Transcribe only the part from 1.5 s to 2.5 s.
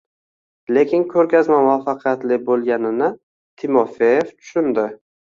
muvaffaqiyatli